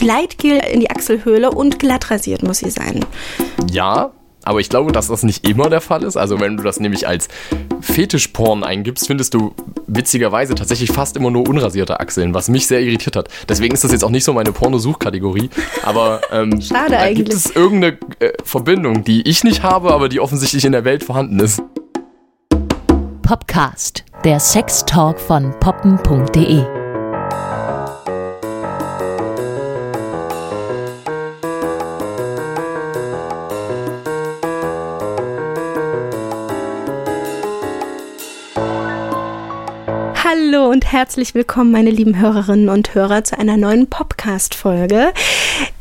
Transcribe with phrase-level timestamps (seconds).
[0.00, 3.04] Gleitgel in die Achselhöhle und glatt rasiert muss sie sein.
[3.70, 6.16] Ja, aber ich glaube, dass das nicht immer der Fall ist.
[6.16, 7.28] Also wenn du das nämlich als
[7.82, 9.54] Fetischporn eingibst, findest du
[9.86, 13.28] witzigerweise tatsächlich fast immer nur unrasierte Achseln, was mich sehr irritiert hat.
[13.48, 15.50] Deswegen ist das jetzt auch nicht so meine Pornosuchkategorie.
[15.84, 17.26] Aber ähm, Schade da eigentlich.
[17.26, 21.04] gibt es irgendeine äh, Verbindung, die ich nicht habe, aber die offensichtlich in der Welt
[21.04, 21.62] vorhanden ist.
[23.22, 26.79] Popcast, der Sextalk von poppen.de.
[40.30, 45.12] Hallo und herzlich willkommen, meine lieben Hörerinnen und Hörer, zu einer neuen Podcast-Folge.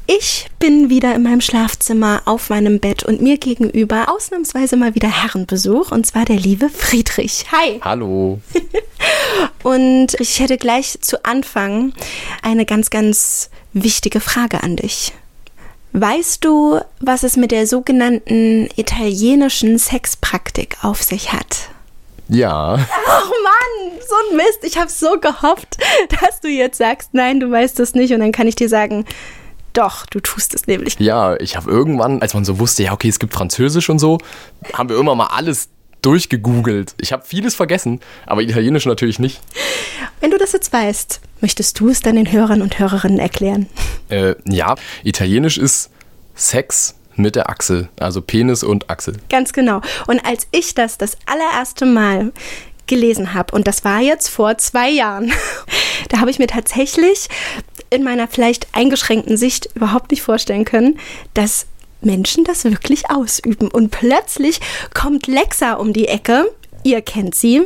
[0.08, 5.08] Ich bin wieder in meinem Schlafzimmer auf meinem Bett und mir gegenüber ausnahmsweise mal wieder
[5.08, 7.46] Herrenbesuch und zwar der liebe Friedrich.
[7.52, 7.80] Hi!
[7.84, 8.40] Hallo.
[9.62, 11.94] Und ich hätte gleich zu Anfang
[12.42, 15.14] eine ganz, ganz wichtige Frage an dich.
[15.92, 21.69] Weißt du, was es mit der sogenannten italienischen Sexpraktik auf sich hat?
[22.30, 22.78] Ja.
[23.08, 24.60] Ach Mann, so ein Mist.
[24.64, 25.78] Ich habe so gehofft,
[26.22, 28.14] dass du jetzt sagst, nein, du weißt es nicht.
[28.14, 29.06] Und dann kann ich dir sagen,
[29.74, 31.00] doch, du tust es nämlich.
[31.00, 34.20] Ja, ich habe irgendwann, als man so wusste, ja, okay, es gibt Französisch und so,
[34.74, 35.70] haben wir immer mal alles
[36.02, 36.96] durchgegoogelt.
[37.00, 39.42] Ich habe vieles vergessen, aber Italienisch natürlich nicht.
[40.22, 43.68] Wenn du das jetzt weißt, möchtest du es dann den Hörern und Hörerinnen erklären?
[44.10, 45.92] Äh, ja, Italienisch ist
[46.36, 49.18] Sex mit der Achsel, also Penis und Achsel.
[49.30, 49.82] Ganz genau.
[50.08, 52.32] Und als ich das das allererste Mal
[52.88, 55.32] gelesen habe, und das war jetzt vor zwei Jahren,
[56.10, 57.28] da habe ich mir tatsächlich
[57.90, 61.00] in meiner vielleicht eingeschränkten Sicht überhaupt nicht vorstellen können,
[61.34, 61.66] dass
[62.02, 63.70] Menschen das wirklich ausüben.
[63.70, 64.60] Und plötzlich
[64.94, 66.50] kommt Lexa um die Ecke,
[66.84, 67.64] ihr kennt sie,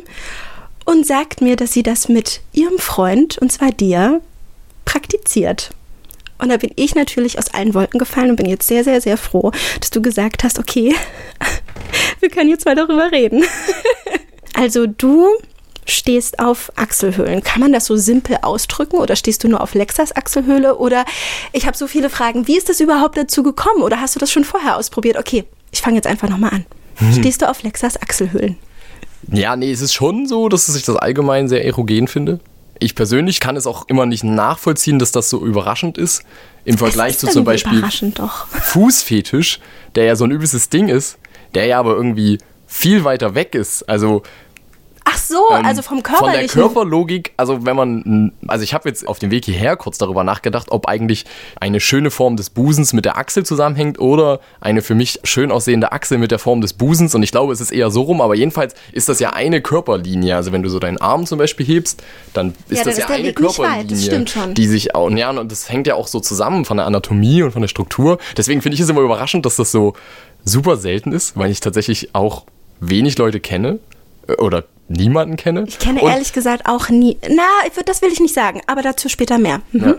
[0.86, 4.22] und sagt mir, dass sie das mit ihrem Freund, und zwar dir,
[4.86, 5.70] praktiziert.
[6.44, 9.16] Und da bin ich natürlich aus allen Wolken gefallen und bin jetzt sehr, sehr, sehr
[9.16, 10.94] froh, dass du gesagt hast, okay,
[12.20, 13.44] wir können jetzt mal darüber reden.
[14.56, 15.30] Also du
[15.88, 17.42] stehst auf Achselhöhlen.
[17.42, 20.78] Kann man das so simpel ausdrücken oder stehst du nur auf Lexas Achselhöhle?
[20.78, 21.06] Oder
[21.54, 23.82] ich habe so viele Fragen, wie ist das überhaupt dazu gekommen?
[23.82, 25.18] Oder hast du das schon vorher ausprobiert?
[25.18, 26.66] Okay, ich fange jetzt einfach nochmal an.
[27.14, 28.58] Stehst du auf Lexas Achselhöhlen?
[29.32, 32.40] Ja, nee, es ist schon so, dass ich das allgemein sehr erogen finde.
[32.84, 36.24] Ich persönlich kann es auch immer nicht nachvollziehen, dass das so überraschend ist.
[36.66, 37.82] Im Vergleich zu zum Beispiel.
[38.50, 39.60] Fußfetisch,
[39.96, 41.18] der ja so ein übelstes Ding ist,
[41.56, 43.84] der ja aber irgendwie viel weiter weg ist.
[43.84, 44.24] Also
[45.06, 46.48] Ach so, Ähm, also vom Von der.
[46.48, 50.68] Körperlogik, also wenn man, also ich habe jetzt auf dem Weg hierher kurz darüber nachgedacht,
[50.72, 51.26] ob eigentlich
[51.60, 55.92] eine schöne Form des Busens mit der Achsel zusammenhängt oder eine für mich schön aussehende
[55.92, 57.16] Achsel mit der Form des Busens.
[57.16, 60.36] Und ich glaube, es ist eher so rum, aber jedenfalls ist das ja eine Körperlinie.
[60.36, 62.04] Also wenn du so deinen Arm zum Beispiel hebst,
[62.34, 64.54] dann ist Ja, das ja ist eine Weg Körperlinie, das stimmt schon.
[64.54, 67.52] die sich auch, ja, und das hängt ja auch so zusammen von der Anatomie und
[67.52, 68.18] von der Struktur.
[68.38, 69.94] Deswegen finde ich es immer überraschend, dass das so
[70.46, 72.44] super selten ist, weil ich tatsächlich auch
[72.80, 73.80] wenig Leute kenne
[74.28, 75.66] äh, oder niemanden kenne.
[75.68, 77.18] ich kenne Und- ehrlich gesagt auch nie.
[77.30, 77.44] Na,
[77.86, 79.62] das will ich nicht sagen, aber dazu später mehr.
[79.72, 79.86] Mhm.
[79.86, 79.96] Ja.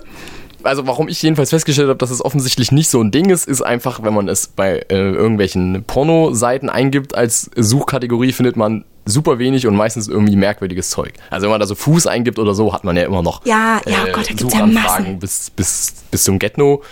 [0.62, 3.61] Also warum ich jedenfalls festgestellt habe, dass es offensichtlich nicht so ein Ding ist, ist
[3.61, 9.67] einfach, wenn man es bei äh, irgendwelchen Pornoseiten eingibt als Suchkategorie, findet man super wenig
[9.67, 11.12] und meistens irgendwie merkwürdiges Zeug.
[11.28, 13.83] Also wenn man da so Fuß eingibt oder so, hat man ja immer noch Ja,
[13.87, 15.19] ja, oh Gott, da gibt's ja Suchanfragen Massen.
[15.19, 16.83] bis, bis, bis zum Getno.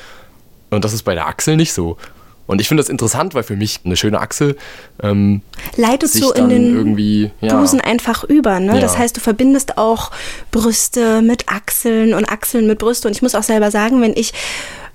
[0.68, 1.96] Und das ist bei der Achsel nicht so.
[2.52, 4.56] Und ich finde das interessant, weil für mich eine schöne Achsel
[5.02, 5.42] ähm,
[5.76, 8.60] Leitet sich so in den irgendwie ja, Busen einfach über.
[8.60, 8.74] Ne?
[8.74, 8.80] Ja.
[8.80, 10.10] Das heißt, du verbindest auch
[10.50, 13.08] Brüste mit Achseln und Achseln mit Brüste.
[13.08, 14.32] Und ich muss auch selber sagen, wenn ich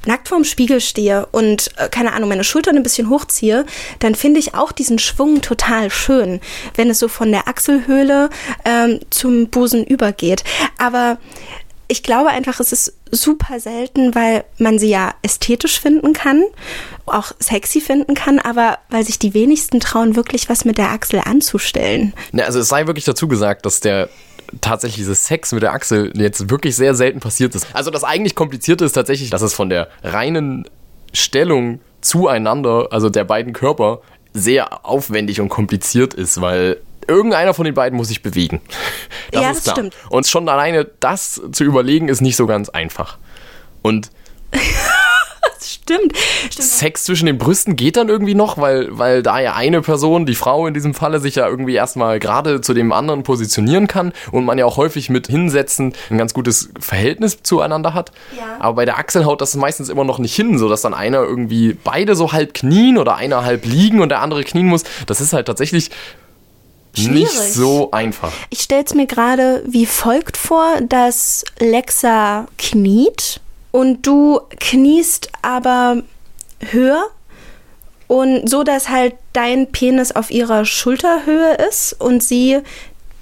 [0.05, 3.65] nackt vorm Spiegel stehe und, äh, keine Ahnung, meine Schultern ein bisschen hochziehe,
[3.99, 6.39] dann finde ich auch diesen Schwung total schön,
[6.75, 8.29] wenn es so von der Achselhöhle
[8.65, 10.43] ähm, zum Busen übergeht.
[10.77, 11.17] Aber
[11.87, 16.43] ich glaube einfach, es ist super selten, weil man sie ja ästhetisch finden kann,
[17.05, 21.21] auch sexy finden kann, aber weil sich die wenigsten trauen, wirklich was mit der Achsel
[21.23, 22.13] anzustellen.
[22.31, 24.09] Ne, also es sei wirklich dazu gesagt, dass der
[24.61, 27.67] tatsächlich dieses Sex mit der Achsel jetzt wirklich sehr selten passiert ist.
[27.73, 30.65] Also das eigentlich Komplizierte ist tatsächlich, dass es von der reinen
[31.13, 34.01] Stellung zueinander, also der beiden Körper,
[34.33, 38.61] sehr aufwendig und kompliziert ist, weil irgendeiner von den beiden muss sich bewegen.
[39.33, 39.93] Ja, das stimmt.
[40.09, 43.17] Und schon alleine das zu überlegen, ist nicht so ganz einfach.
[43.81, 44.09] Und
[45.59, 46.17] Stimmt.
[46.17, 46.67] Stimmt.
[46.67, 50.35] Sex zwischen den Brüsten geht dann irgendwie noch, weil, weil da ja eine Person, die
[50.35, 54.45] Frau in diesem Falle, sich ja irgendwie erstmal gerade zu dem anderen positionieren kann und
[54.45, 58.11] man ja auch häufig mit Hinsetzen ein ganz gutes Verhältnis zueinander hat.
[58.37, 58.43] Ja.
[58.59, 61.77] Aber bei der Achsel haut das meistens immer noch nicht hin, sodass dann einer irgendwie
[61.83, 64.83] beide so halb knien oder einer halb liegen und der andere knien muss.
[65.05, 65.89] Das ist halt tatsächlich
[66.97, 67.53] nicht Schwierig.
[67.53, 68.31] so einfach.
[68.49, 73.39] Ich stelle es mir gerade wie folgt vor, dass Lexa kniet
[73.71, 76.03] und du kniest aber
[76.71, 77.05] höher
[78.07, 82.61] und so, dass halt dein Penis auf ihrer Schulterhöhe ist und sie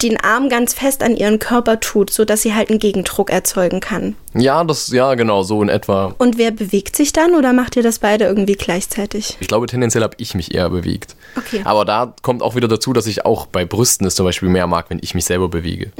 [0.01, 3.79] den Arm ganz fest an ihren Körper tut, so dass sie halt einen Gegendruck erzeugen
[3.79, 4.15] kann.
[4.33, 6.13] Ja, das, ja, genau, so in etwa.
[6.17, 9.37] Und wer bewegt sich dann oder macht ihr das beide irgendwie gleichzeitig?
[9.39, 11.15] Ich glaube, tendenziell habe ich mich eher bewegt.
[11.37, 11.61] Okay.
[11.63, 14.67] Aber da kommt auch wieder dazu, dass ich auch bei Brüsten es zum Beispiel mehr
[14.67, 15.91] mag, wenn ich mich selber bewege.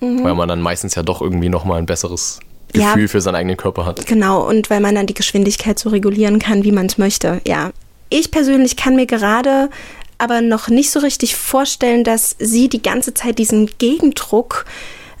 [0.00, 2.40] Weil man dann meistens ja doch irgendwie nochmal ein besseres
[2.74, 2.92] Mhm, Ja.
[2.92, 4.04] Gefühl für seinen eigenen Körper hat.
[4.06, 7.40] Genau, und weil man dann die Geschwindigkeit so regulieren kann, wie man es möchte.
[7.46, 7.70] Ja.
[8.10, 9.70] Ich persönlich kann mir gerade
[10.18, 14.64] aber noch nicht so richtig vorstellen, dass sie die ganze Zeit diesen Gegendruck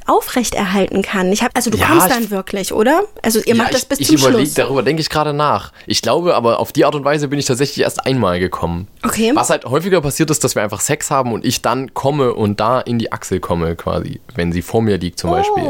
[0.06, 1.32] aufrechterhalten kann.
[1.32, 3.02] Ich hab, also du Ja, kommst ich- dann wirklich, oder?
[3.22, 4.54] Also ihr macht Ja, das ich, bis ich zum überleg, Schluss.
[4.54, 5.72] Darüber denke ich gerade nach.
[5.86, 8.88] Ich glaube, aber auf die Art und Weise bin ich tatsächlich erst einmal gekommen.
[9.02, 9.32] Okay.
[9.34, 12.60] Was halt häufiger passiert ist, dass wir einfach Sex haben und ich dann komme und
[12.60, 15.62] da in die Achsel komme quasi, wenn sie vor mir liegt zum Beispiel.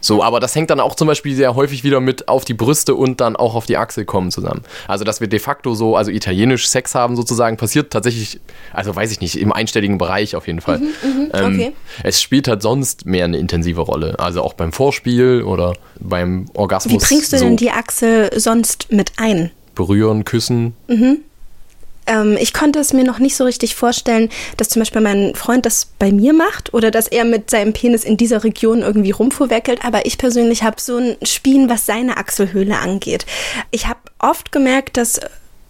[0.00, 2.94] So, aber das hängt dann auch zum Beispiel sehr häufig wieder mit auf die Brüste
[2.94, 4.62] und dann auch auf die Achsel kommen zusammen.
[4.88, 8.40] Also, dass wir de facto so, also italienisch Sex haben sozusagen, passiert tatsächlich,
[8.72, 10.78] also weiß ich nicht, im einstelligen Bereich auf jeden Fall.
[10.78, 11.72] Mhm, ähm, okay.
[12.02, 14.18] Es spielt halt sonst mehr eine intensive Rolle.
[14.18, 17.02] Also auch beim Vorspiel oder beim Orgasmus.
[17.02, 19.50] Wie bringst du so denn die Achsel sonst mit ein?
[19.74, 20.74] Berühren, küssen.
[22.06, 25.66] Ähm, ich konnte es mir noch nicht so richtig vorstellen, dass zum Beispiel mein Freund
[25.66, 29.84] das bei mir macht oder dass er mit seinem Penis in dieser Region irgendwie rumfuhrwerkelt.
[29.84, 33.26] Aber ich persönlich habe so ein Spien, was seine Achselhöhle angeht.
[33.70, 35.20] Ich habe oft gemerkt, dass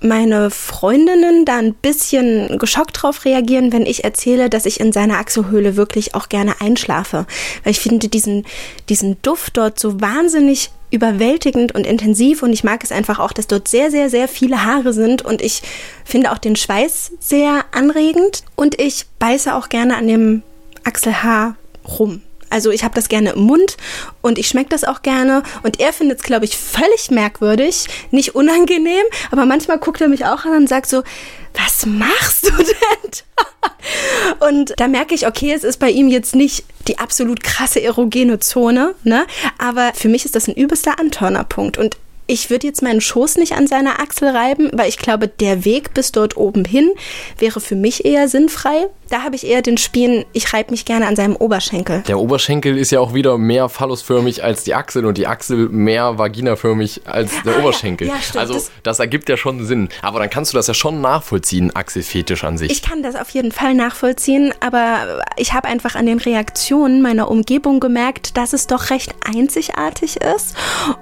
[0.00, 5.19] meine Freundinnen da ein bisschen geschockt drauf reagieren, wenn ich erzähle, dass ich in seiner
[5.19, 7.26] Achselhöhle wirklich auch gerne einschlafe.
[7.64, 8.47] Weil ich finde diesen,
[8.88, 13.47] diesen Duft dort so wahnsinnig überwältigend und intensiv und ich mag es einfach auch, dass
[13.47, 15.62] dort sehr, sehr, sehr viele Haare sind und ich
[16.05, 20.43] finde auch den Schweiß sehr anregend und ich beiße auch gerne an dem
[20.85, 21.56] Achselhaar
[21.87, 22.23] rum.
[22.50, 23.76] Also ich habe das gerne im Mund
[24.20, 25.43] und ich schmecke das auch gerne.
[25.62, 30.26] Und er findet es, glaube ich, völlig merkwürdig, nicht unangenehm, aber manchmal guckt er mich
[30.26, 31.02] auch an und sagt so,
[31.55, 33.11] was machst du denn?
[34.49, 38.38] Und da merke ich, okay, es ist bei ihm jetzt nicht die absolut krasse erogene
[38.38, 39.26] Zone, ne?
[39.58, 41.76] Aber für mich ist das ein übelster Antörnerpunkt.
[41.76, 45.64] Und ich würde jetzt meinen Schoß nicht an seiner Achsel reiben, weil ich glaube, der
[45.64, 46.93] Weg bis dort oben hin
[47.38, 48.87] wäre für mich eher sinnfrei.
[49.11, 52.03] Da habe ich eher den Spien, ich reibe mich gerne an seinem Oberschenkel.
[52.07, 56.17] Der Oberschenkel ist ja auch wieder mehr phallusförmig als die Achsel und die Achsel mehr
[56.19, 57.59] vaginaförmig als der Ah.
[57.62, 58.07] Oberschenkel.
[58.09, 58.37] Ja, stimmt.
[58.37, 59.89] Also Das- das, ergibt ja schon Sinn.
[60.03, 62.71] Aber dann kannst du das ja schon nachvollziehen, Achselfetisch an sich.
[62.71, 67.29] Ich kann das auf jeden Fall nachvollziehen, aber ich habe einfach an den Reaktionen meiner
[67.31, 70.55] Umgebung gemerkt, dass es doch recht einzigartig ist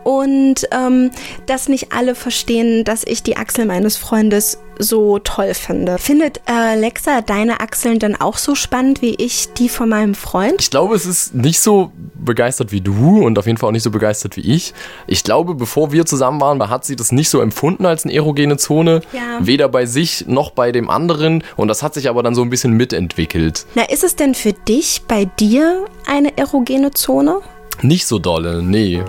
[0.05, 1.11] und ähm,
[1.47, 5.99] dass nicht alle verstehen, dass ich die Achsel meines Freundes so toll finde.
[5.99, 10.61] Findet äh, Alexa deine Achseln dann auch so spannend wie ich die von meinem Freund?
[10.61, 13.83] Ich glaube, es ist nicht so begeistert wie du und auf jeden Fall auch nicht
[13.83, 14.75] so begeistert wie ich.
[15.07, 18.57] Ich glaube, bevor wir zusammen waren, hat sie das nicht so empfunden als eine erogene
[18.57, 19.03] Zone.
[19.13, 19.39] Ja.
[19.41, 21.45] Weder bei sich noch bei dem anderen.
[21.57, 23.67] Und das hat sich aber dann so ein bisschen mitentwickelt.
[23.75, 27.41] Na, ist es denn für dich bei dir eine erogene Zone?
[27.83, 29.03] Nicht so dolle, nee.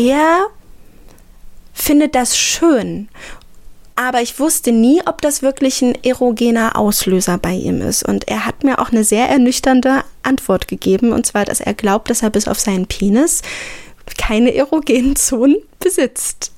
[0.00, 0.46] Er
[1.74, 3.08] findet das schön.
[3.96, 8.02] Aber ich wusste nie, ob das wirklich ein erogener Auslöser bei ihm ist.
[8.02, 11.12] Und er hat mir auch eine sehr ernüchternde Antwort gegeben.
[11.12, 13.42] Und zwar, dass er glaubt, dass er bis auf seinen Penis
[14.16, 16.50] keine erogenen Zonen besitzt.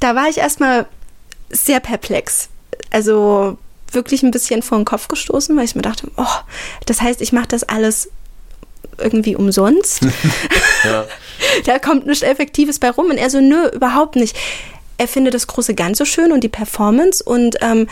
[0.00, 0.86] Da war ich erstmal
[1.50, 2.48] sehr perplex.
[2.90, 3.58] Also
[3.92, 6.24] wirklich ein bisschen vor den Kopf gestoßen, weil ich mir dachte, oh,
[6.86, 8.08] das heißt, ich mache das alles
[8.98, 10.00] irgendwie umsonst.
[10.84, 11.06] Ja.
[11.64, 13.06] da kommt nichts Effektives bei rum.
[13.06, 14.36] Und er so, nö, überhaupt nicht.
[14.98, 17.86] Er findet das große Ganze schön und die Performance und ähm,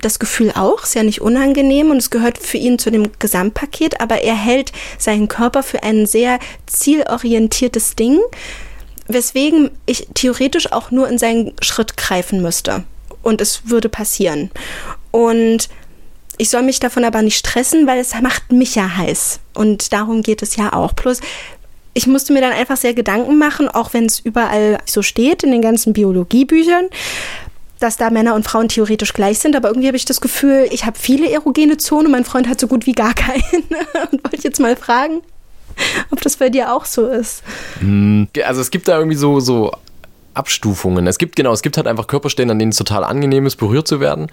[0.00, 4.00] das Gefühl auch, ist ja nicht unangenehm und es gehört für ihn zu dem Gesamtpaket,
[4.00, 8.20] aber er hält seinen Körper für ein sehr zielorientiertes Ding,
[9.08, 12.84] weswegen ich theoretisch auch nur in seinen Schritt greifen müsste.
[13.22, 14.50] Und es würde passieren.
[15.10, 15.68] Und
[16.38, 19.40] ich soll mich davon aber nicht stressen, weil es macht mich ja heiß.
[19.54, 20.94] Und darum geht es ja auch.
[20.94, 21.20] Plus,
[21.94, 25.50] ich musste mir dann einfach sehr Gedanken machen, auch wenn es überall so steht in
[25.50, 26.88] den ganzen Biologiebüchern,
[27.78, 29.56] dass da Männer und Frauen theoretisch gleich sind.
[29.56, 32.66] Aber irgendwie habe ich das Gefühl, ich habe viele erogene Zonen mein Freund hat so
[32.66, 33.42] gut wie gar keine.
[34.12, 35.22] Und wollte jetzt mal fragen,
[36.10, 37.42] ob das bei dir auch so ist.
[38.44, 39.72] Also es gibt da irgendwie so, so
[40.36, 41.06] Abstufungen.
[41.06, 43.88] Es gibt genau, es gibt halt einfach Körperstellen, an denen es total angenehm ist, berührt
[43.88, 44.28] zu werden,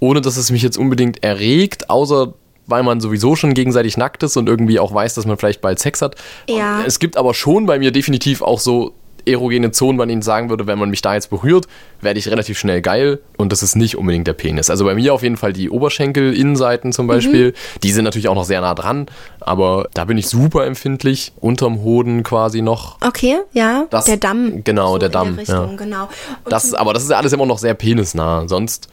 [0.00, 2.34] ohne dass es mich jetzt unbedingt erregt, außer
[2.66, 5.78] weil man sowieso schon gegenseitig nackt ist und irgendwie auch weiß, dass man vielleicht bald
[5.78, 6.16] Sex hat.
[6.48, 6.82] Ja.
[6.86, 8.92] Es gibt aber schon bei mir definitiv auch so
[9.28, 11.66] erogene Zonen man ihnen sagen würde, wenn man mich da jetzt berührt,
[12.00, 14.70] werde ich relativ schnell geil und das ist nicht unbedingt der Penis.
[14.70, 17.80] Also bei mir auf jeden Fall die Oberschenkel-Innenseiten zum Beispiel, mhm.
[17.82, 19.06] die sind natürlich auch noch sehr nah dran,
[19.40, 22.96] aber da bin ich super empfindlich, unterm Hoden quasi noch.
[23.00, 24.64] Okay, ja, das, der Damm.
[24.64, 25.36] Genau, so der Damm.
[25.36, 25.76] Der Richtung, ja.
[25.76, 26.08] genau.
[26.48, 28.88] Das, aber das ist ja alles immer noch sehr penisnah, sonst...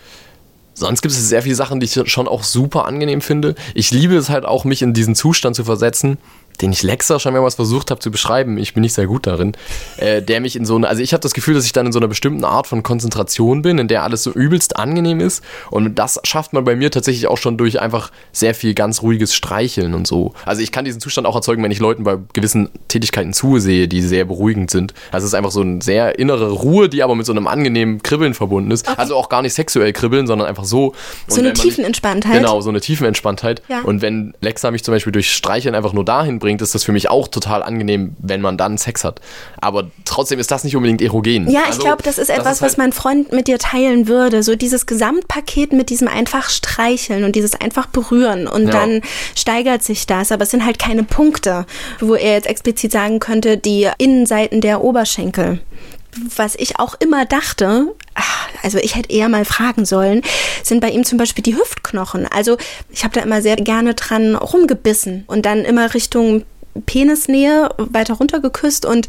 [0.77, 3.55] Sonst gibt es sehr viele Sachen, die ich schon auch super angenehm finde.
[3.75, 6.17] Ich liebe es halt auch, mich in diesen Zustand zu versetzen,
[6.57, 9.53] den ich Lexa schon mehrmals versucht habe zu beschreiben, ich bin nicht sehr gut darin,
[9.97, 11.91] äh, der mich in so eine, also ich habe das Gefühl, dass ich dann in
[11.91, 15.95] so einer bestimmten Art von Konzentration bin, in der alles so übelst angenehm ist und
[15.95, 19.93] das schafft man bei mir tatsächlich auch schon durch einfach sehr viel ganz ruhiges Streicheln
[19.93, 20.33] und so.
[20.45, 24.01] Also ich kann diesen Zustand auch erzeugen, wenn ich Leuten bei gewissen Tätigkeiten zusehe, die
[24.01, 24.93] sehr beruhigend sind.
[25.11, 28.01] Also es ist einfach so eine sehr innere Ruhe, die aber mit so einem angenehmen
[28.03, 28.87] Kribbeln verbunden ist.
[28.87, 28.95] Okay.
[28.97, 30.93] Also auch gar nicht sexuell kribbeln, sondern einfach so.
[31.27, 32.33] So eine Tiefenentspanntheit.
[32.33, 33.61] Genau, so eine Tiefenentspanntheit.
[33.67, 33.81] Ja.
[33.81, 36.91] Und wenn Lexa mich zum Beispiel durch Streicheln einfach nur dahin bringt, ist das für
[36.91, 39.21] mich auch total angenehm, wenn man dann Sex hat.
[39.59, 41.49] Aber trotzdem ist das nicht unbedingt erogen.
[41.49, 43.57] Ja, also, ich glaube, das ist etwas, das ist halt was mein Freund mit dir
[43.57, 44.43] teilen würde.
[44.43, 48.71] So dieses Gesamtpaket mit diesem einfach streicheln und dieses einfach berühren und ja.
[48.71, 49.01] dann
[49.35, 50.31] steigert sich das.
[50.31, 51.65] Aber es sind halt keine Punkte,
[51.99, 55.59] wo er jetzt explizit sagen könnte, die Innenseiten der Oberschenkel
[56.35, 57.93] was ich auch immer dachte,
[58.63, 60.21] also ich hätte eher mal fragen sollen,
[60.63, 62.25] sind bei ihm zum Beispiel die Hüftknochen.
[62.27, 62.57] Also
[62.89, 66.43] ich habe da immer sehr gerne dran rumgebissen und dann immer Richtung
[66.85, 69.07] Penisnähe weiter runter geküsst und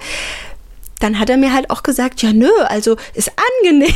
[1.00, 3.32] dann hat er mir halt auch gesagt, ja nö, also ist
[3.62, 3.92] angenehm.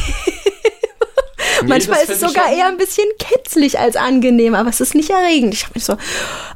[1.62, 5.10] Nee, Manchmal ist es sogar eher ein bisschen kitzlig als angenehm, aber es ist nicht
[5.10, 5.54] erregend.
[5.54, 5.96] Ich habe mir so,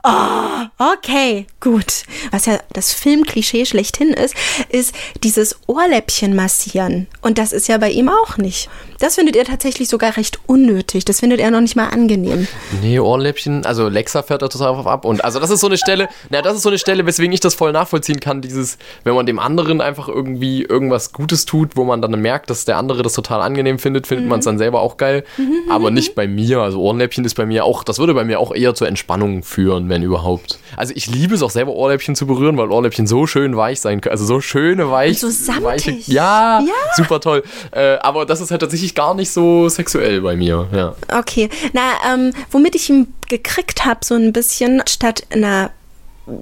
[0.05, 2.05] oh, okay, gut.
[2.31, 4.35] Was ja das Filmklischee schlechthin ist,
[4.69, 7.07] ist dieses Ohrläppchen massieren.
[7.23, 8.69] Und das ist ja bei ihm auch nicht.
[8.99, 11.05] Das findet er tatsächlich sogar recht unnötig.
[11.05, 12.47] Das findet er noch nicht mal angenehm.
[12.81, 15.05] Nee, Ohrläppchen, also Lexa fährt da total drauf ab.
[15.05, 17.41] Und also das ist so eine Stelle, na, das ist so eine Stelle, weswegen ich
[17.41, 21.85] das voll nachvollziehen kann, dieses, wenn man dem anderen einfach irgendwie irgendwas Gutes tut, wo
[21.85, 24.31] man dann merkt, dass der andere das total angenehm findet, findet mhm.
[24.31, 25.25] man es dann selber auch geil.
[25.37, 25.71] Mhm.
[25.71, 26.61] Aber nicht bei mir.
[26.61, 29.89] Also Ohrläppchen ist bei mir auch, das würde bei mir auch eher zur Entspannung führen,
[29.95, 30.59] wenn überhaupt.
[30.77, 34.01] Also ich liebe es auch selber Ohrläppchen zu berühren, weil Ohrläppchen so schön weich sein
[34.01, 34.13] können.
[34.13, 35.23] Also so schöne weich.
[35.23, 35.65] Und so samtig.
[35.65, 37.43] Weiche, ja, ja, super toll.
[37.71, 40.95] Äh, aber das ist halt tatsächlich tatsächlich gar nicht so sexuell bei mir, ja.
[41.17, 41.49] Okay.
[41.73, 45.71] Na, ähm, womit ich ihn gekriegt habe, so ein bisschen, statt einer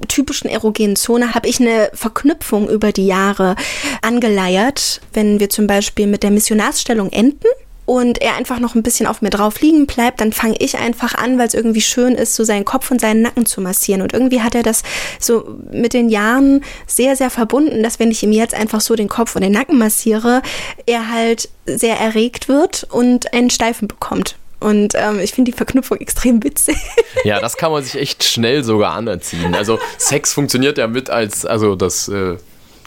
[0.09, 3.57] typischen erogenen Zone habe ich eine Verknüpfung über die Jahre
[4.01, 7.49] angeleiert, wenn wir zum Beispiel mit der Missionarsstellung enden
[7.85, 11.15] und er einfach noch ein bisschen auf mir drauf liegen bleibt, dann fange ich einfach
[11.15, 14.03] an, weil es irgendwie schön ist, so seinen Kopf und seinen Nacken zu massieren.
[14.03, 14.83] Und irgendwie hat er das
[15.19, 19.09] so mit den Jahren sehr, sehr verbunden, dass wenn ich ihm jetzt einfach so den
[19.09, 20.43] Kopf und den Nacken massiere,
[20.87, 24.37] er halt sehr erregt wird und einen Steifen bekommt.
[24.61, 26.77] Und ähm, ich finde die Verknüpfung extrem witzig.
[27.25, 29.55] Ja, das kann man sich echt schnell sogar anerziehen.
[29.55, 32.37] Also Sex funktioniert ja mit als, also das äh,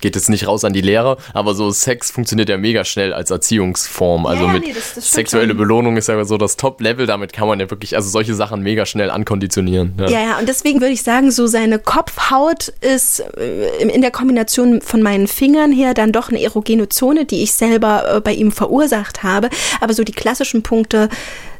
[0.06, 3.32] geht jetzt nicht raus an die Lehrer, aber so Sex funktioniert ja mega schnell als
[3.32, 4.28] Erziehungsform.
[4.28, 5.58] Also ja, mit nee, das, das sexuelle schon.
[5.58, 8.86] Belohnung ist ja so das Top-Level, damit kann man ja wirklich, also solche Sachen mega
[8.86, 9.96] schnell ankonditionieren.
[9.98, 14.12] Ja, ja, ja und deswegen würde ich sagen, so seine Kopfhaut ist äh, in der
[14.12, 18.34] Kombination von meinen Fingern her dann doch eine erogene Zone, die ich selber äh, bei
[18.34, 19.50] ihm verursacht habe.
[19.82, 21.10] Aber so die klassischen Punkte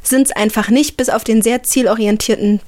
[0.04, 2.60] sind es einfach nicht, bis auf den sehr zielorientierten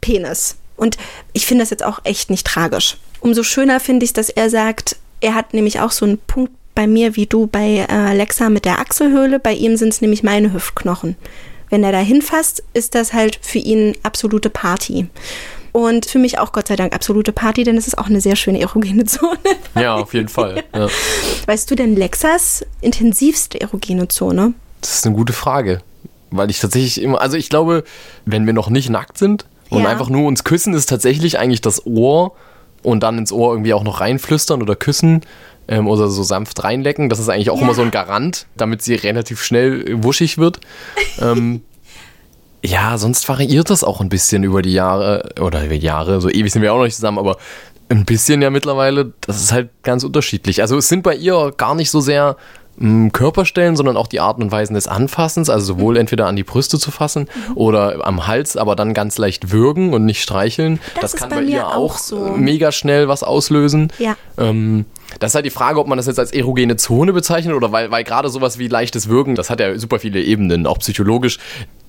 [0.00, 0.56] Penis.
[0.76, 0.96] Und
[1.34, 2.96] ich finde das jetzt auch echt nicht tragisch.
[3.20, 6.52] Umso schöner finde ich es, dass er sagt, er hat nämlich auch so einen Punkt
[6.76, 9.40] bei mir wie du bei äh, Alexa mit der Achselhöhle.
[9.40, 11.16] Bei ihm sind es nämlich meine Hüftknochen.
[11.68, 15.08] Wenn er da hinfasst, ist das halt für ihn absolute Party.
[15.72, 18.36] Und für mich auch Gott sei Dank absolute Party, denn es ist auch eine sehr
[18.36, 19.36] schöne erogene Zone.
[19.74, 20.62] Ja, auf jeden Fall.
[20.72, 20.86] Ja.
[21.46, 24.54] Weißt du denn Lexas intensivste erogene Zone?
[24.80, 25.82] Das ist eine gute Frage.
[26.30, 27.82] Weil ich tatsächlich immer, also ich glaube,
[28.26, 29.88] wenn wir noch nicht nackt sind und ja.
[29.88, 32.36] einfach nur uns küssen, ist tatsächlich eigentlich das Ohr
[32.86, 35.22] und dann ins Ohr irgendwie auch noch reinflüstern oder küssen
[35.66, 37.08] ähm, oder so sanft reinlecken.
[37.08, 37.64] Das ist eigentlich auch ja.
[37.64, 40.60] immer so ein Garant, damit sie relativ schnell wuschig wird.
[41.20, 41.62] ähm,
[42.64, 46.52] ja, sonst variiert das auch ein bisschen über die Jahre oder über Jahre, so ewig
[46.52, 47.38] sind wir auch noch nicht zusammen, aber
[47.88, 50.60] ein bisschen ja mittlerweile, das ist halt ganz unterschiedlich.
[50.62, 52.36] Also es sind bei ihr gar nicht so sehr
[53.12, 56.00] Körperstellen, sondern auch die Arten und Weisen des Anfassens, also sowohl mhm.
[56.00, 57.56] entweder an die Brüste zu fassen mhm.
[57.56, 60.80] oder am Hals, aber dann ganz leicht würgen und nicht streicheln.
[61.00, 62.16] Das, das kann bei, bei ihr auch so.
[62.36, 63.92] mega schnell was auslösen.
[63.98, 64.16] Ja.
[64.38, 64.84] Ähm,
[65.20, 67.90] das ist halt die Frage, ob man das jetzt als erogene Zone bezeichnet oder weil,
[67.90, 71.38] weil gerade sowas wie leichtes Würgen, das hat ja super viele Ebenen, auch psychologisch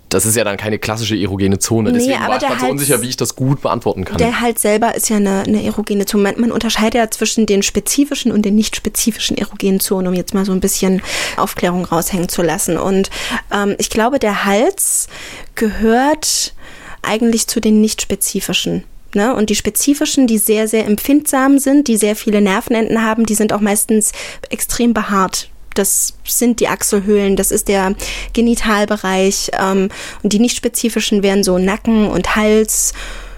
[0.09, 1.91] das ist ja dann keine klassische erogene Zone.
[1.91, 4.17] Deswegen nee, war ich ganz so unsicher, wie ich das gut beantworten kann.
[4.17, 6.23] Der Hals selber ist ja eine, eine erogene Zone.
[6.23, 10.33] Man, man, unterscheidet ja zwischen den spezifischen und den nicht spezifischen erogenen Zonen, um jetzt
[10.33, 11.01] mal so ein bisschen
[11.35, 12.77] Aufklärung raushängen zu lassen.
[12.77, 13.09] Und
[13.53, 15.07] ähm, ich glaube, der Hals
[15.55, 16.53] gehört
[17.01, 18.83] eigentlich zu den nicht spezifischen.
[19.13, 19.35] Ne?
[19.35, 23.51] Und die spezifischen, die sehr, sehr empfindsam sind, die sehr viele Nervenenden haben, die sind
[23.51, 24.11] auch meistens
[24.49, 25.49] extrem behaart.
[25.77, 27.95] Das sind die Achselhöhlen, das ist der
[28.33, 29.51] Genitalbereich.
[29.59, 29.89] Ähm,
[30.23, 32.93] und die nicht spezifischen wären so Nacken und Hals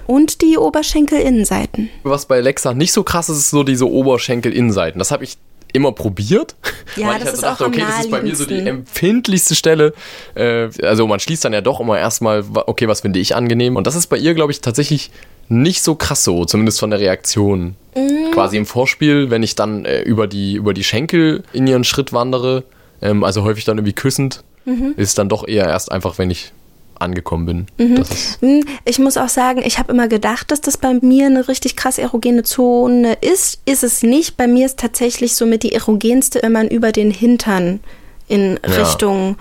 [0.08, 1.90] und die Oberschenkelinnenseiten.
[2.04, 4.98] Was bei Lexa nicht so krass ist, ist so diese Oberschenkelinnenseiten.
[4.98, 5.38] Das habe ich
[5.74, 6.56] immer probiert.
[6.96, 8.60] Ja, weil ich das halt ist so dachte, okay, das ist bei mir so die
[8.60, 9.94] empfindlichste Stelle.
[10.36, 13.76] Äh, also man schließt dann ja doch immer erstmal, okay, was finde ich angenehm?
[13.76, 15.12] Und das ist bei ihr, glaube ich, tatsächlich
[15.48, 17.76] nicht so krass so, zumindest von der Reaktion.
[17.96, 18.32] Mhm.
[18.34, 22.14] Quasi im Vorspiel, wenn ich dann äh, über, die, über die Schenkel in ihren Schritt
[22.14, 22.64] wandere,
[23.02, 24.94] ähm, also häufig dann irgendwie küssend, Mhm.
[24.98, 26.52] ist dann doch eher erst einfach, wenn ich
[27.02, 27.96] angekommen bin.
[27.96, 31.48] Ist, Hm, Ich muss auch sagen, ich habe immer gedacht, dass das bei mir eine
[31.48, 33.60] richtig krass erogene Zone ist.
[33.66, 34.38] Ist es nicht.
[34.38, 37.80] Bei mir ist tatsächlich somit die erogenste, wenn man über den Hintern
[38.28, 38.84] in Ja.
[38.84, 39.38] Richtung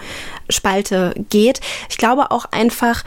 [0.49, 1.61] Spalte geht.
[1.91, 3.05] Ich glaube auch einfach,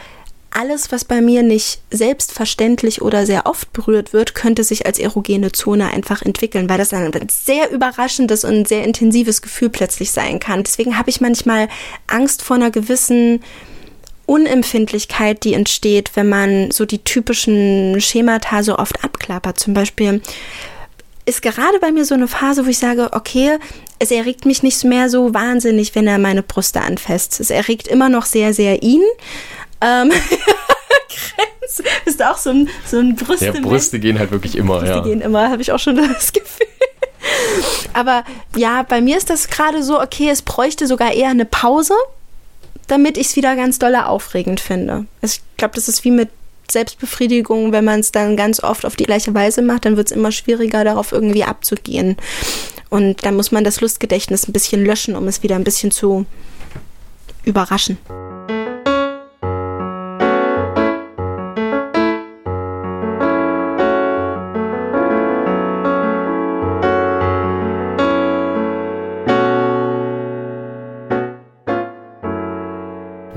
[0.54, 5.50] alles, was bei mir nicht selbstverständlich oder sehr oft berührt wird, könnte sich als erogene
[5.50, 10.62] Zone einfach entwickeln, weil das ein sehr überraschendes und sehr intensives Gefühl plötzlich sein kann.
[10.62, 11.68] Deswegen habe ich manchmal
[12.06, 13.42] Angst vor einer gewissen
[14.32, 19.58] Unempfindlichkeit, die entsteht, wenn man so die typischen Schemata so oft abklappert.
[19.58, 20.22] Zum Beispiel
[21.26, 23.58] ist gerade bei mir so eine Phase, wo ich sage, okay,
[23.98, 27.40] es erregt mich nicht mehr so wahnsinnig, wenn er meine Brüste anfasst.
[27.40, 29.02] Es erregt immer noch sehr, sehr ihn.
[29.82, 30.10] Ähm,
[31.70, 33.46] Grenz, ist auch so ein, so ein Brüste.
[33.46, 35.02] ja, Brüste gehen halt wirklich immer, Brüste ja.
[35.02, 36.66] gehen immer, habe ich auch schon das Gefühl.
[37.92, 38.24] Aber
[38.56, 41.94] ja, bei mir ist das gerade so, okay, es bräuchte sogar eher eine Pause,
[42.92, 45.06] damit ich es wieder ganz dolle aufregend finde.
[45.22, 46.28] Also ich glaube, das ist wie mit
[46.70, 50.16] Selbstbefriedigung, wenn man es dann ganz oft auf die gleiche Weise macht, dann wird es
[50.16, 52.16] immer schwieriger, darauf irgendwie abzugehen.
[52.90, 56.26] Und dann muss man das Lustgedächtnis ein bisschen löschen, um es wieder ein bisschen zu
[57.44, 57.96] überraschen.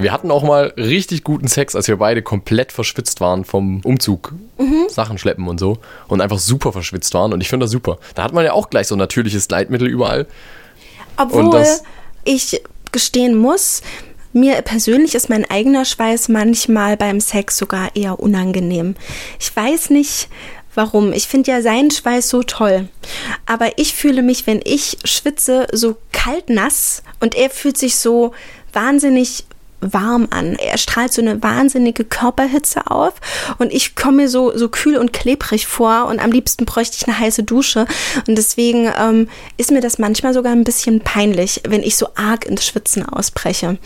[0.05, 4.33] Wir hatten auch mal richtig guten Sex, als wir beide komplett verschwitzt waren vom Umzug,
[4.59, 4.85] Mhm.
[4.87, 7.97] Sachen schleppen und so und einfach super verschwitzt waren und ich finde das super.
[8.13, 10.27] Da hat man ja auch gleich so ein natürliches Gleitmittel überall.
[11.17, 11.65] Obwohl
[12.23, 13.81] ich gestehen muss,
[14.31, 18.93] mir persönlich ist mein eigener Schweiß manchmal beim Sex sogar eher unangenehm.
[19.39, 20.29] Ich weiß nicht
[20.75, 21.13] warum.
[21.13, 22.89] Ich finde ja seinen Schweiß so toll.
[23.47, 28.33] Aber ich fühle mich, wenn ich schwitze, so kalt nass und er fühlt sich so
[28.71, 29.45] wahnsinnig
[29.93, 30.55] warm an.
[30.55, 33.13] Er strahlt so eine wahnsinnige Körperhitze auf
[33.57, 37.07] und ich komme mir so, so kühl und klebrig vor und am liebsten bräuchte ich
[37.07, 37.85] eine heiße Dusche.
[38.27, 42.45] Und deswegen ähm, ist mir das manchmal sogar ein bisschen peinlich, wenn ich so arg
[42.45, 43.77] ins Schwitzen ausbreche.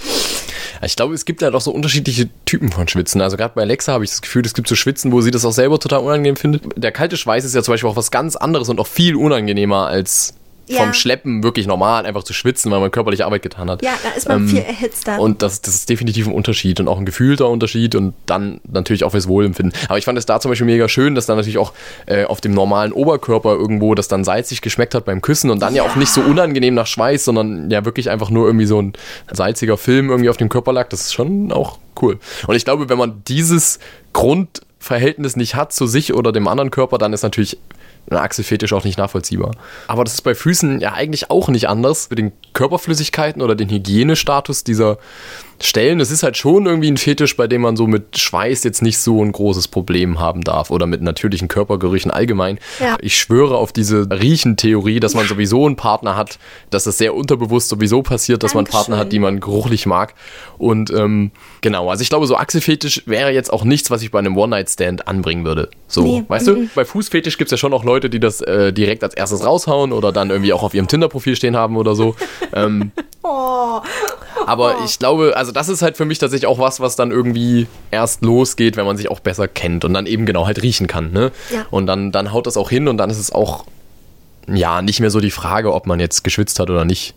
[0.82, 3.22] Ich glaube, es gibt ja doch so unterschiedliche Typen von Schwitzen.
[3.22, 5.46] Also gerade bei Alexa habe ich das Gefühl, es gibt so Schwitzen, wo sie das
[5.46, 6.64] auch selber total unangenehm findet.
[6.76, 9.88] Der kalte Schweiß ist ja zum Beispiel auch was ganz anderes und auch viel unangenehmer
[9.88, 10.34] als
[10.70, 10.84] Ja.
[10.84, 13.82] vom Schleppen wirklich normal einfach zu schwitzen, weil man körperliche Arbeit getan hat.
[13.82, 15.20] Ja, da ist man Ähm, viel erhitzter.
[15.20, 19.04] Und das, das ist definitiv ein Unterschied und auch ein gefühlter Unterschied und dann natürlich
[19.04, 19.74] auch fürs Wohlempfinden.
[19.88, 21.74] Aber ich fand es da zum Beispiel mega schön, dass dann natürlich auch
[22.06, 25.74] äh, auf dem normalen Oberkörper irgendwo das dann salzig geschmeckt hat beim Küssen und dann
[25.74, 28.94] ja, auch nicht so unangenehm nach Schweiß, sondern ja wirklich einfach nur irgendwie so ein
[29.32, 30.90] salziger Film irgendwie auf dem Körper lag.
[30.90, 32.20] Das ist schon auch cool.
[32.46, 33.80] Und ich glaube, wenn man dieses
[34.14, 37.58] Grundverhältnis nicht hat zu sich oder dem anderen Körper, dann ist natürlich
[38.10, 39.52] ein Achselfetisch auch nicht nachvollziehbar.
[39.88, 42.10] Aber das ist bei Füßen ja eigentlich auch nicht anders.
[42.10, 44.98] Mit den Körperflüssigkeiten oder den Hygienestatus dieser
[45.62, 46.00] Stellen.
[46.00, 48.98] Es ist halt schon irgendwie ein Fetisch, bei dem man so mit Schweiß jetzt nicht
[49.00, 52.60] so ein großes Problem haben darf oder mit natürlichen Körpergerüchen allgemein.
[52.80, 52.98] Ja.
[53.02, 57.70] Ich schwöre auf diese Riechentheorie, dass man sowieso einen Partner hat, dass es sehr unterbewusst
[57.70, 59.10] sowieso passiert, dass man Partner hat, Dankeschön.
[59.10, 60.14] die man geruchlich mag.
[60.58, 64.20] Und ähm, genau, also ich glaube, so Achselfetisch wäre jetzt auch nichts, was ich bei
[64.20, 65.70] einem One-Night-Stand anbringen würde.
[65.88, 68.72] So, Nee, weißt du, bei Fußfetisch gibt es ja schon auch Leute, die das äh,
[68.72, 72.16] direkt als erstes raushauen oder dann irgendwie auch auf ihrem Tinder-Profil stehen haben oder so.
[72.54, 72.92] ähm,
[73.24, 73.82] oh.
[74.50, 77.68] Aber ich glaube, also das ist halt für mich tatsächlich auch was, was dann irgendwie
[77.92, 81.12] erst losgeht, wenn man sich auch besser kennt und dann eben genau halt riechen kann.
[81.12, 81.32] Ne?
[81.54, 81.68] Ja.
[81.70, 83.66] Und dann, dann haut das auch hin und dann ist es auch,
[84.48, 87.14] ja, nicht mehr so die Frage, ob man jetzt geschwitzt hat oder nicht.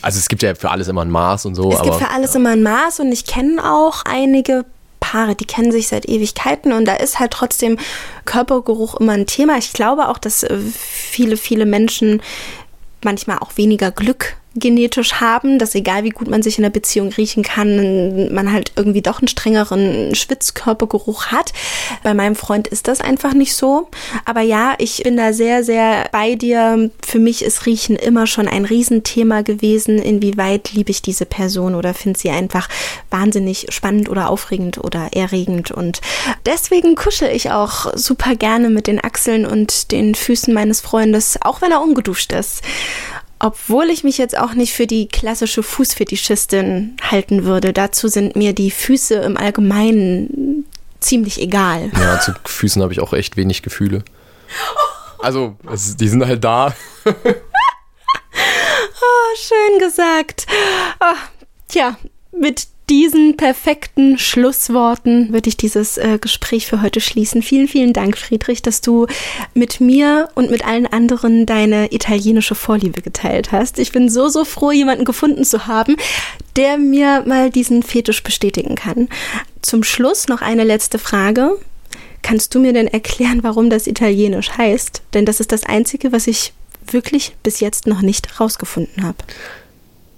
[0.00, 2.10] Also es gibt ja für alles immer ein Maß und so, Es aber gibt für
[2.10, 4.64] alles immer ein Maß und ich kenne auch einige
[5.00, 7.78] Paare, die kennen sich seit Ewigkeiten und da ist halt trotzdem
[8.24, 9.58] Körpergeruch immer ein Thema.
[9.58, 12.22] Ich glaube auch, dass äh, viele, viele Menschen
[13.02, 17.10] manchmal auch weniger Glück genetisch haben, dass egal wie gut man sich in der Beziehung
[17.12, 21.52] riechen kann, man halt irgendwie doch einen strengeren Schwitzkörpergeruch hat.
[22.02, 23.88] Bei meinem Freund ist das einfach nicht so.
[24.24, 26.90] Aber ja, ich bin da sehr, sehr bei dir.
[27.06, 29.98] Für mich ist Riechen immer schon ein Riesenthema gewesen.
[29.98, 32.68] Inwieweit liebe ich diese Person oder finde sie einfach
[33.10, 35.70] wahnsinnig spannend oder aufregend oder erregend.
[35.70, 36.00] Und
[36.44, 41.62] deswegen kuschel ich auch super gerne mit den Achseln und den Füßen meines Freundes, auch
[41.62, 42.62] wenn er ungeduscht ist.
[43.42, 47.72] Obwohl ich mich jetzt auch nicht für die klassische Fußfetischistin halten würde.
[47.72, 50.66] Dazu sind mir die Füße im Allgemeinen
[51.00, 51.90] ziemlich egal.
[51.98, 54.04] Ja, zu Füßen habe ich auch echt wenig Gefühle.
[55.18, 56.74] Also, es, die sind halt da.
[57.06, 57.14] oh,
[59.36, 60.46] schön gesagt.
[61.00, 61.16] Oh,
[61.68, 61.96] tja,
[62.32, 67.40] mit diesen perfekten Schlussworten würde ich dieses äh, Gespräch für heute schließen.
[67.40, 69.06] Vielen, vielen Dank, Friedrich, dass du
[69.54, 73.78] mit mir und mit allen anderen deine italienische Vorliebe geteilt hast.
[73.78, 75.96] Ich bin so, so froh, jemanden gefunden zu haben,
[76.56, 79.08] der mir mal diesen Fetisch bestätigen kann.
[79.62, 81.58] Zum Schluss noch eine letzte Frage.
[82.22, 85.02] Kannst du mir denn erklären, warum das Italienisch heißt?
[85.14, 86.52] Denn das ist das Einzige, was ich
[86.90, 89.18] wirklich bis jetzt noch nicht rausgefunden habe.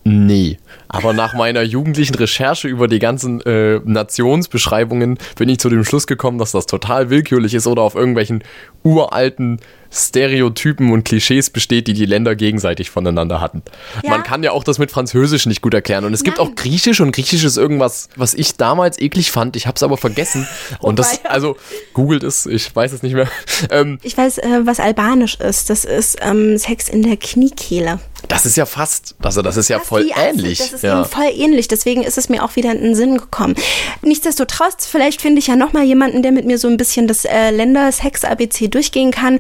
[0.04, 0.58] Nee.
[0.88, 6.06] Aber nach meiner jugendlichen Recherche über die ganzen äh, Nationsbeschreibungen bin ich zu dem Schluss
[6.06, 8.42] gekommen, dass das total willkürlich ist oder auf irgendwelchen
[8.82, 9.60] uralten
[9.92, 13.62] Stereotypen und Klischees besteht, die die Länder gegenseitig voneinander hatten.
[14.02, 14.10] Ja.
[14.10, 16.04] Man kann ja auch das mit Französisch nicht gut erklären.
[16.04, 16.24] Und es Nein.
[16.24, 19.54] gibt auch Griechisch und Griechisch ist irgendwas, was ich damals eklig fand.
[19.56, 20.46] Ich habe es aber vergessen.
[20.80, 21.56] und das, also
[21.92, 23.28] googelt es, ich weiß es nicht mehr.
[23.70, 25.70] Ähm, ich weiß, äh, was Albanisch ist.
[25.70, 28.00] Das ist ähm, Sex in der Kniekehle.
[28.28, 30.58] Das ist ja fast, also das ist ja voll ähnlich.
[30.58, 31.00] Das ist ja.
[31.00, 33.54] eben voll ähnlich, deswegen ist es mir auch wieder in den Sinn gekommen.
[34.02, 37.50] Nichtsdestotrotz, vielleicht finde ich ja nochmal jemanden, der mit mir so ein bisschen das äh,
[37.50, 39.38] Länder-Sex-ABC durchgehen kann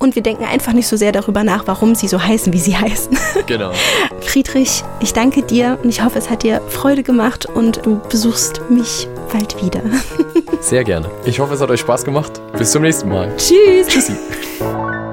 [0.00, 2.76] und wir denken einfach nicht so sehr darüber nach, warum sie so heißen, wie sie
[2.76, 3.16] heißen.
[3.46, 3.72] Genau.
[4.20, 8.60] Friedrich, ich danke dir und ich hoffe, es hat dir Freude gemacht und du besuchst
[8.70, 9.80] mich bald wieder.
[10.60, 11.10] Sehr gerne.
[11.24, 12.40] Ich hoffe, es hat euch Spaß gemacht.
[12.56, 13.34] Bis zum nächsten Mal.
[13.36, 13.88] Tschüss.
[13.88, 14.14] Tschüssi.